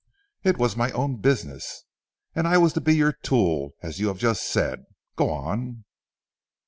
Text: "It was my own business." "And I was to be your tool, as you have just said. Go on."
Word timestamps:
"It 0.43 0.57
was 0.57 0.75
my 0.75 0.89
own 0.93 1.17
business." 1.17 1.83
"And 2.33 2.47
I 2.47 2.57
was 2.57 2.73
to 2.73 2.81
be 2.81 2.95
your 2.95 3.11
tool, 3.11 3.75
as 3.83 3.99
you 3.99 4.07
have 4.07 4.17
just 4.17 4.49
said. 4.49 4.85
Go 5.15 5.29
on." 5.29 5.83